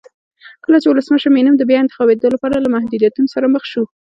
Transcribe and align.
کله 0.63 0.77
چې 0.81 0.87
ولسمشر 0.89 1.29
مینم 1.35 1.55
د 1.57 1.63
بیا 1.69 1.79
انتخابېدو 1.81 2.33
لپاره 2.35 2.55
له 2.63 2.69
محدودیتونو 2.75 3.27
سره 3.35 3.45
مخ 3.53 3.63
شو. 3.71 3.83